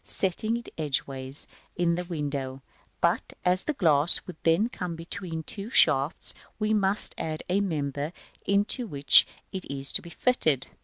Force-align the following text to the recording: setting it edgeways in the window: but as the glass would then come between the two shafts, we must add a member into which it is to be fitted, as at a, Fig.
setting 0.03 0.57
it 0.57 0.67
edgeways 0.79 1.45
in 1.77 1.93
the 1.93 2.03
window: 2.05 2.59
but 3.01 3.33
as 3.45 3.65
the 3.65 3.73
glass 3.73 4.25
would 4.25 4.35
then 4.41 4.67
come 4.67 4.95
between 4.95 5.37
the 5.41 5.43
two 5.43 5.69
shafts, 5.69 6.33
we 6.57 6.73
must 6.73 7.13
add 7.19 7.43
a 7.49 7.59
member 7.61 8.11
into 8.47 8.87
which 8.87 9.27
it 9.51 9.63
is 9.69 9.93
to 9.93 10.01
be 10.01 10.09
fitted, 10.09 10.63
as 10.63 10.69
at 10.69 10.69
a, 10.69 10.69
Fig. 10.71 10.77